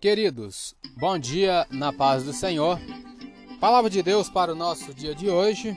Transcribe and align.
Queridos, 0.00 0.74
bom 0.96 1.18
dia 1.18 1.66
na 1.70 1.92
paz 1.92 2.24
do 2.24 2.32
Senhor. 2.32 2.80
Palavra 3.60 3.90
de 3.90 4.02
Deus 4.02 4.30
para 4.30 4.50
o 4.50 4.56
nosso 4.56 4.94
dia 4.94 5.14
de 5.14 5.28
hoje. 5.28 5.76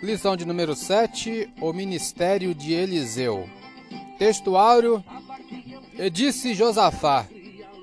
Lição 0.00 0.36
de 0.36 0.46
número 0.46 0.76
7, 0.76 1.52
o 1.60 1.72
ministério 1.72 2.54
de 2.54 2.72
Eliseu. 2.72 3.50
Textuário, 4.20 5.02
e 5.98 6.08
disse 6.08 6.54
Josafá: 6.54 7.26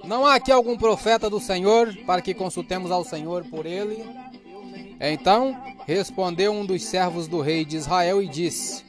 Não 0.05 0.25
há 0.25 0.35
aqui 0.35 0.53
algum 0.53 0.77
profeta 0.77 1.29
do 1.29 1.41
Senhor 1.41 1.93
para 2.05 2.21
que 2.21 2.33
consultemos 2.33 2.89
ao 2.89 3.03
Senhor 3.03 3.43
por 3.49 3.65
ele? 3.65 4.05
Então 5.01 5.61
respondeu 5.85 6.53
um 6.53 6.65
dos 6.65 6.81
servos 6.85 7.27
do 7.27 7.41
rei 7.41 7.65
de 7.65 7.75
Israel 7.75 8.23
e 8.23 8.29
disse: 8.29 8.85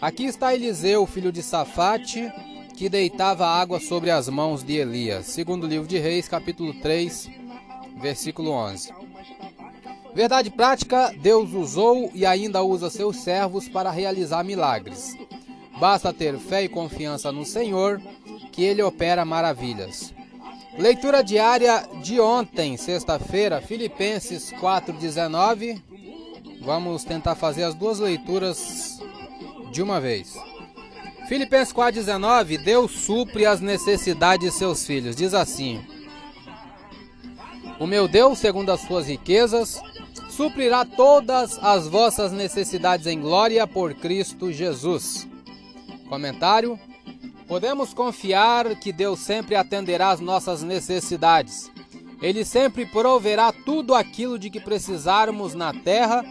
Aqui 0.00 0.24
está 0.24 0.54
Eliseu, 0.54 1.04
filho 1.04 1.30
de 1.30 1.42
Safate, 1.42 2.32
que 2.80 2.88
deitava 2.88 3.46
água 3.46 3.78
sobre 3.78 4.10
as 4.10 4.26
mãos 4.30 4.64
de 4.64 4.76
Elias. 4.76 5.26
Segundo 5.26 5.66
livro 5.66 5.86
de 5.86 5.98
Reis, 5.98 6.26
capítulo 6.26 6.72
3, 6.72 7.28
versículo 8.00 8.52
11. 8.52 8.90
Verdade 10.14 10.50
prática, 10.50 11.12
Deus 11.20 11.52
usou 11.52 12.10
e 12.14 12.24
ainda 12.24 12.62
usa 12.62 12.88
seus 12.88 13.16
servos 13.16 13.68
para 13.68 13.90
realizar 13.90 14.42
milagres. 14.42 15.14
Basta 15.78 16.10
ter 16.10 16.38
fé 16.38 16.64
e 16.64 16.70
confiança 16.70 17.30
no 17.30 17.44
Senhor, 17.44 18.00
que 18.50 18.64
ele 18.64 18.80
opera 18.80 19.26
maravilhas. 19.26 20.14
Leitura 20.78 21.22
diária 21.22 21.86
de 22.02 22.18
ontem, 22.18 22.78
sexta-feira, 22.78 23.60
Filipenses 23.60 24.52
4:19. 24.52 25.82
Vamos 26.62 27.04
tentar 27.04 27.34
fazer 27.34 27.64
as 27.64 27.74
duas 27.74 27.98
leituras 27.98 29.02
de 29.70 29.82
uma 29.82 30.00
vez. 30.00 30.34
Filipenses 31.30 31.72
4,19, 31.72 32.58
Deus 32.58 32.90
supre 32.90 33.46
as 33.46 33.60
necessidades 33.60 34.50
de 34.50 34.58
seus 34.58 34.84
filhos. 34.84 35.14
Diz 35.14 35.32
assim: 35.32 35.80
O 37.78 37.86
meu 37.86 38.08
Deus, 38.08 38.36
segundo 38.40 38.72
as 38.72 38.80
suas 38.80 39.06
riquezas, 39.06 39.80
suprirá 40.28 40.84
todas 40.84 41.56
as 41.62 41.86
vossas 41.86 42.32
necessidades 42.32 43.06
em 43.06 43.20
glória 43.20 43.64
por 43.64 43.94
Cristo 43.94 44.50
Jesus. 44.50 45.28
Comentário: 46.08 46.76
Podemos 47.46 47.94
confiar 47.94 48.74
que 48.80 48.92
Deus 48.92 49.20
sempre 49.20 49.54
atenderá 49.54 50.10
às 50.10 50.18
nossas 50.18 50.64
necessidades. 50.64 51.70
Ele 52.20 52.44
sempre 52.44 52.84
proverá 52.84 53.52
tudo 53.52 53.94
aquilo 53.94 54.36
de 54.36 54.50
que 54.50 54.58
precisarmos 54.58 55.54
na 55.54 55.72
terra 55.72 56.24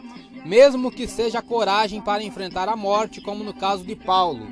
mesmo 0.45 0.91
que 0.91 1.07
seja 1.07 1.41
coragem 1.41 2.01
para 2.01 2.23
enfrentar 2.23 2.69
a 2.69 2.75
morte, 2.75 3.21
como 3.21 3.43
no 3.43 3.53
caso 3.53 3.83
de 3.83 3.95
Paulo. 3.95 4.47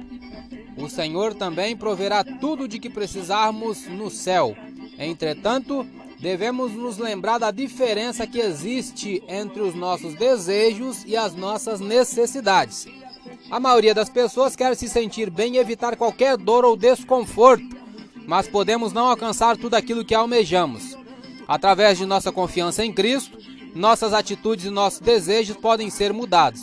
O 0.77 0.87
Senhor 0.87 1.33
também 1.33 1.75
proverá 1.75 2.23
tudo 2.23 2.67
de 2.67 2.79
que 2.79 2.89
precisarmos 2.89 3.87
no 3.87 4.11
céu. 4.11 4.55
Entretanto, 4.99 5.85
devemos 6.19 6.71
nos 6.71 6.97
lembrar 6.97 7.39
da 7.39 7.51
diferença 7.51 8.27
que 8.27 8.39
existe 8.39 9.23
entre 9.27 9.61
os 9.61 9.73
nossos 9.73 10.13
desejos 10.13 11.03
e 11.05 11.17
as 11.17 11.33
nossas 11.33 11.79
necessidades. 11.79 12.87
A 13.49 13.59
maioria 13.59 13.93
das 13.93 14.09
pessoas 14.09 14.55
quer 14.55 14.75
se 14.75 14.87
sentir 14.87 15.29
bem 15.29 15.55
e 15.55 15.57
evitar 15.57 15.95
qualquer 15.95 16.37
dor 16.37 16.63
ou 16.63 16.77
desconforto, 16.77 17.75
mas 18.27 18.47
podemos 18.47 18.93
não 18.93 19.07
alcançar 19.07 19.57
tudo 19.57 19.75
aquilo 19.75 20.05
que 20.05 20.13
almejamos. 20.13 20.97
Através 21.47 21.97
de 21.97 22.05
nossa 22.05 22.31
confiança 22.31 22.83
em 22.83 22.93
Cristo, 22.93 23.37
nossas 23.73 24.13
atitudes 24.13 24.65
e 24.65 24.69
nossos 24.69 24.99
desejos 24.99 25.55
podem 25.55 25.89
ser 25.89 26.11
mudados. 26.11 26.61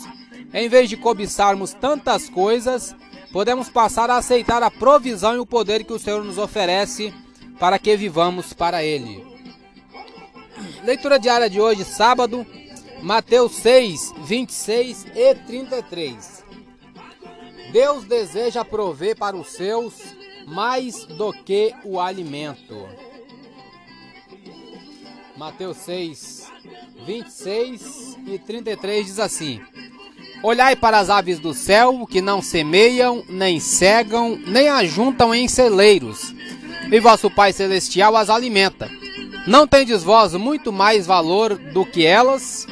Em 0.53 0.69
vez 0.69 0.89
de 0.89 0.95
cobiçarmos 0.95 1.73
tantas 1.73 2.29
coisas, 2.29 2.95
podemos 3.35 3.67
passar 3.67 4.09
a 4.09 4.15
aceitar 4.15 4.63
a 4.63 4.71
provisão 4.71 5.35
e 5.35 5.39
o 5.39 5.45
poder 5.45 5.83
que 5.83 5.91
o 5.91 5.99
Senhor 5.99 6.23
nos 6.23 6.37
oferece 6.37 7.13
para 7.59 7.77
que 7.77 7.97
vivamos 7.97 8.53
para 8.53 8.81
Ele. 8.81 9.27
Leitura 10.85 11.19
diária 11.19 11.49
de 11.49 11.59
hoje, 11.59 11.83
sábado, 11.83 12.47
Mateus 13.01 13.57
6, 13.57 14.13
26 14.19 15.07
e 15.13 15.35
33. 15.35 16.45
Deus 17.73 18.05
deseja 18.05 18.63
prover 18.63 19.17
para 19.17 19.35
os 19.35 19.49
seus 19.49 19.95
mais 20.47 21.03
do 21.03 21.33
que 21.33 21.75
o 21.83 21.99
alimento. 21.99 22.87
Mateus 25.35 25.75
6, 25.79 26.49
26 27.05 28.17
e 28.27 28.39
33 28.39 29.05
diz 29.05 29.19
assim: 29.19 29.61
Olhai 30.43 30.75
para 30.75 30.99
as 30.99 31.09
aves 31.09 31.39
do 31.39 31.53
céu, 31.53 32.05
que 32.09 32.21
não 32.21 32.41
semeiam, 32.41 33.23
nem 33.27 33.59
cegam, 33.59 34.39
nem 34.45 34.69
ajuntam 34.69 35.33
em 35.33 35.47
celeiros, 35.47 36.33
e 36.91 36.99
vosso 36.99 37.29
Pai 37.29 37.51
Celestial 37.51 38.15
as 38.15 38.29
alimenta. 38.29 38.89
Não 39.47 39.67
tendes 39.67 40.03
vós 40.03 40.33
muito 40.33 40.71
mais 40.71 41.05
valor 41.05 41.55
do 41.55 41.85
que 41.85 42.05
elas? 42.05 42.67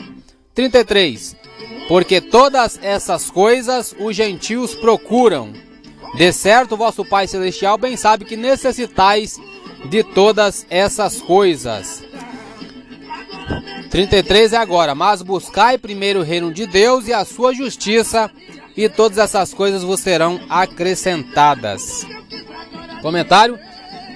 33. 0.55 1.35
Porque 1.87 2.21
todas 2.21 2.79
essas 2.81 3.29
coisas 3.29 3.95
os 3.99 4.15
gentios 4.15 4.75
procuram. 4.75 5.53
De 6.15 6.31
certo, 6.31 6.77
vosso 6.77 7.03
Pai 7.03 7.27
Celestial 7.27 7.77
bem 7.77 7.97
sabe 7.97 8.25
que 8.25 8.35
necessitais 8.35 9.39
de 9.89 10.03
todas 10.03 10.65
essas 10.69 11.21
coisas. 11.21 12.03
33 13.93 14.53
é 14.53 14.57
agora, 14.57 14.95
mas 14.95 15.21
buscai 15.21 15.77
primeiro 15.77 16.21
o 16.21 16.23
reino 16.23 16.51
de 16.51 16.65
Deus 16.65 17.07
e 17.07 17.13
a 17.13 17.23
sua 17.23 17.53
justiça, 17.53 18.27
e 18.75 18.89
todas 18.89 19.19
essas 19.19 19.53
coisas 19.53 19.83
vos 19.83 19.99
serão 19.99 20.41
acrescentadas. 20.49 22.03
Comentário: 23.03 23.59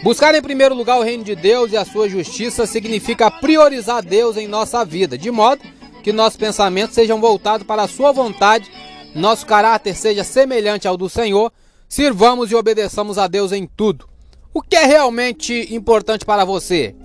Buscar 0.02 0.34
em 0.34 0.42
primeiro 0.42 0.74
lugar 0.74 0.98
o 0.98 1.04
reino 1.04 1.24
de 1.24 1.36
Deus 1.36 1.72
e 1.72 1.78
a 1.78 1.86
sua 1.86 2.10
justiça 2.10 2.66
significa 2.66 3.30
priorizar 3.30 4.04
Deus 4.04 4.36
em 4.36 4.48
nossa 4.48 4.84
vida, 4.84 5.16
de 5.16 5.30
modo 5.30 5.62
que 6.02 6.12
nossos 6.12 6.38
pensamentos 6.38 6.96
sejam 6.96 7.22
voltados 7.22 7.68
para 7.68 7.84
a 7.84 7.88
sua 7.88 8.12
vontade, 8.12 8.72
nosso 9.14 9.46
caráter 9.46 9.96
seja 9.96 10.24
semelhante 10.24 10.88
ao 10.88 10.98
do 10.98 11.08
Senhor, 11.08 11.54
sirvamos 11.88 12.50
e 12.50 12.56
obedeçamos 12.56 13.20
a 13.20 13.28
Deus 13.28 13.52
em 13.52 13.68
tudo. 13.68 14.10
O 14.52 14.60
que 14.60 14.76
é 14.76 14.88
realmente 14.88 15.72
importante 15.72 16.26
para 16.26 16.44
você? 16.44 16.96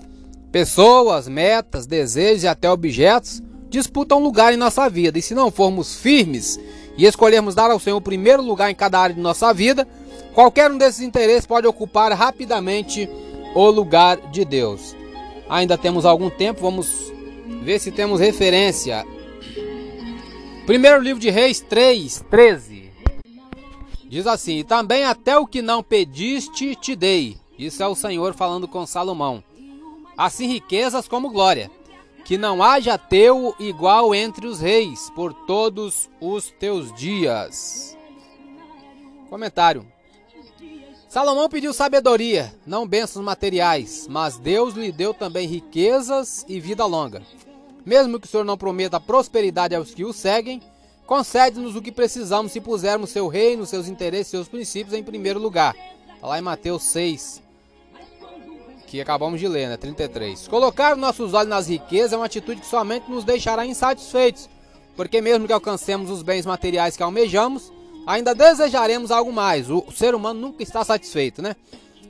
Pessoas, 0.53 1.27
metas, 1.29 1.87
desejos 1.87 2.45
e 2.45 2.47
até 2.47 2.71
objetos 2.71 3.43
disputam 3.71 4.23
lugar 4.23 4.53
em 4.53 4.59
nossa 4.59 4.87
vida, 4.91 5.19
e 5.19 5.23
se 5.23 5.35
não 5.35 5.51
formos 5.51 5.97
firmes 5.97 6.61
e 6.95 7.07
escolhermos 7.07 7.55
dar 7.55 7.71
ao 7.71 7.81
Senhor 7.81 7.97
o 7.97 8.03
primeiro 8.03 8.43
lugar 8.43 8.71
em 8.71 8.75
cada 8.75 9.01
área 9.01 9.15
de 9.15 9.21
nossa 9.23 9.51
vida, 9.55 9.89
qualquer 10.35 10.71
um 10.71 10.77
desses 10.77 11.01
interesses 11.01 11.47
pode 11.47 11.67
ocupar 11.67 12.13
rapidamente 12.13 13.09
o 13.55 13.71
lugar 13.71 14.19
de 14.31 14.45
Deus. 14.45 14.95
Ainda 15.49 15.79
temos 15.79 16.05
algum 16.05 16.29
tempo, 16.29 16.61
vamos 16.61 17.11
ver 17.63 17.79
se 17.79 17.91
temos 17.91 18.21
referência. 18.21 19.07
Primeiro 20.67 21.01
livro 21.01 21.21
de 21.21 21.31
Reis 21.31 21.61
3, 21.61 22.27
13. 22.31 22.93
Diz 24.07 24.27
assim: 24.27 24.63
Também 24.65 25.05
até 25.05 25.39
o 25.39 25.47
que 25.47 25.63
não 25.63 25.83
pediste 25.83 26.77
te 26.77 26.95
dei. 26.95 27.39
Isso 27.59 27.83
é 27.83 27.89
o 27.89 27.95
Senhor 27.95 28.35
falando 28.35 28.69
com 28.69 28.85
Salomão 28.85 29.43
assim 30.17 30.47
riquezas 30.47 31.09
como 31.09 31.31
glória. 31.31 31.71
Que 32.25 32.39
não 32.39 32.63
haja 32.63 32.97
teu 32.97 33.55
igual 33.59 34.15
entre 34.15 34.47
os 34.47 34.61
reis 34.61 35.11
por 35.11 35.33
todos 35.33 36.09
os 36.21 36.51
teus 36.51 36.93
dias. 36.95 37.97
Comentário. 39.29 39.87
Salomão 41.09 41.49
pediu 41.49 41.75
sabedoria, 41.75 42.55
não 42.67 42.87
bênçãos 42.87 43.23
materiais, 43.25 44.07
mas 44.09 44.39
Deus 44.39 44.75
lhe 44.75 44.91
deu 44.91 45.13
também 45.13 45.47
riquezas 45.47 46.43
e 46.49 46.59
vida 46.59 46.87
longa. 46.87 47.23
Mesmo 47.85 48.19
que 48.19 48.27
o 48.27 48.31
Senhor 48.31 48.45
não 48.45 48.57
prometa 48.57 49.01
prosperidade 49.01 49.75
aos 49.75 49.93
que 49.93 50.05
o 50.05 50.13
seguem, 50.13 50.63
concede-nos 51.07 51.77
o 51.77 51.83
que 51.83 51.93
precisamos 51.93 52.53
se 52.53 52.61
pusermos 52.61 53.11
seu 53.11 53.29
reino, 53.29 53.67
seus 53.67 53.89
interesses, 53.89 54.29
seus 54.29 54.49
princípios 54.49 54.95
em 54.95 55.03
primeiro 55.03 55.39
lugar. 55.39 55.77
Está 56.15 56.29
lá 56.29 56.39
em 56.39 56.43
Mateus 56.43 56.85
6, 56.85 57.43
que 58.93 59.01
acabamos 59.01 59.41
de 59.41 59.49
ler, 59.49 59.71
né? 59.71 59.79
33. 59.79 60.47
Colocar 60.49 60.95
nossos 60.97 61.33
olhos 61.33 61.49
nas 61.49 61.67
riquezas 61.67 62.13
é 62.13 62.17
uma 62.17 62.27
atitude 62.27 62.61
que 62.61 62.67
somente 62.67 63.11
nos 63.11 63.25
deixará 63.25 63.65
insatisfeitos, 63.65 64.51
porque 64.95 65.19
mesmo 65.23 65.47
que 65.47 65.53
alcancemos 65.53 66.11
os 66.11 66.23
bens 66.23 66.45
materiais 66.45 66.95
que 66.95 67.03
almejamos, 67.03 67.73
ainda 68.07 68.35
desejaremos 68.35 69.11
algo 69.11 69.33
mais. 69.33 69.71
O 69.71 69.87
ser 69.91 70.15
humano 70.15 70.39
nunca 70.39 70.63
está 70.63 70.85
satisfeito, 70.85 71.41
né? 71.41 71.57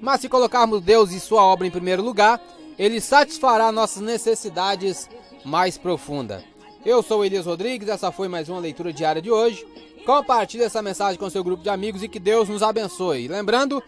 Mas 0.00 0.22
se 0.22 0.28
colocarmos 0.28 0.82
Deus 0.82 1.12
e 1.12 1.20
sua 1.20 1.44
obra 1.44 1.68
em 1.68 1.70
primeiro 1.70 2.02
lugar, 2.02 2.42
ele 2.76 3.00
satisfará 3.00 3.70
nossas 3.70 4.02
necessidades 4.02 5.08
mais 5.44 5.78
profundas. 5.78 6.42
Eu 6.84 7.00
sou 7.00 7.24
Elias 7.24 7.46
Rodrigues, 7.46 7.88
essa 7.88 8.10
foi 8.10 8.26
mais 8.26 8.48
uma 8.48 8.58
leitura 8.58 8.92
diária 8.92 9.22
de 9.22 9.30
hoje. 9.30 9.64
Compartilhe 10.04 10.64
essa 10.64 10.82
mensagem 10.82 11.16
com 11.16 11.30
seu 11.30 11.44
grupo 11.44 11.62
de 11.62 11.68
amigos 11.68 12.02
e 12.02 12.08
que 12.08 12.18
Deus 12.18 12.48
nos 12.48 12.60
abençoe. 12.60 13.28
Lembrando, 13.28 13.80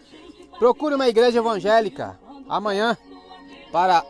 procure 0.57 0.95
uma 0.95 1.09
igreja 1.09 1.39
evangélica 1.39 2.23
amanhã 2.47 2.97
para 3.71 4.03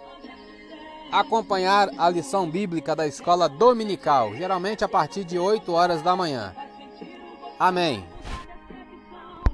acompanhar 1.11 1.89
a 1.97 2.09
lição 2.09 2.49
bíblica 2.49 2.95
da 2.95 3.07
escola 3.07 3.47
dominical, 3.47 4.33
geralmente 4.35 4.83
a 4.83 4.89
partir 4.89 5.23
de 5.23 5.39
8 5.39 5.71
horas 5.71 6.01
da 6.01 6.15
manhã. 6.15 6.55
Amém. 7.59 8.14